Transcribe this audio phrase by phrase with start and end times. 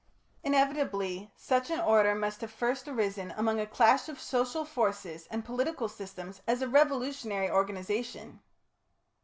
[0.43, 5.45] Inevitably such an order must have first arisen among a clash of social forces and
[5.45, 8.39] political systems as a revolutionary organisation.